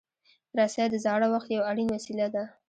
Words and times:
رسۍ 0.57 0.85
د 0.91 0.95
زاړه 1.05 1.27
وخت 1.33 1.49
یو 1.51 1.67
اړین 1.69 1.87
وسیله 1.95 2.27
ده. 2.35 2.43